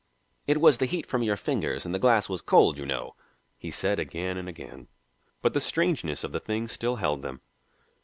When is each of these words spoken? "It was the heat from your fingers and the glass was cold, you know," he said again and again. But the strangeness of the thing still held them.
"It 0.47 0.59
was 0.59 0.79
the 0.79 0.87
heat 0.87 1.05
from 1.05 1.21
your 1.21 1.37
fingers 1.37 1.85
and 1.85 1.93
the 1.93 1.99
glass 1.99 2.27
was 2.27 2.41
cold, 2.41 2.79
you 2.79 2.87
know," 2.87 3.15
he 3.55 3.69
said 3.69 3.99
again 3.99 4.35
and 4.35 4.49
again. 4.49 4.87
But 5.43 5.53
the 5.53 5.61
strangeness 5.61 6.23
of 6.23 6.31
the 6.31 6.39
thing 6.39 6.67
still 6.69 6.95
held 6.95 7.21
them. 7.21 7.41